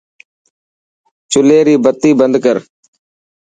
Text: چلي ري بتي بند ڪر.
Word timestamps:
چلي 1.31 1.59
ري 1.67 1.75
بتي 1.83 2.09
بند 2.19 2.35
ڪر. 2.45 2.57